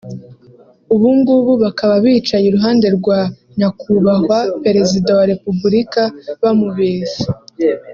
ubungubu 0.95 1.51
bakaba 1.63 1.93
bicaye 2.05 2.45
iruhande 2.47 2.87
rwa 2.97 3.19
Nyakubahwa 3.57 4.37
perezida 4.63 5.09
wa 5.19 5.25
repubulika 5.31 6.01
bamubeshya 6.41 7.25